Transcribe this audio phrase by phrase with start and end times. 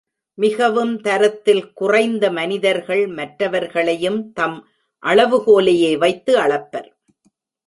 [0.37, 4.57] மிகவும் தரத்தில் குறைந்த மனிதர்கள் மற்றவர்களையும் தம்
[5.03, 6.89] அளவுகோலையே வைத்து அளப்பர்.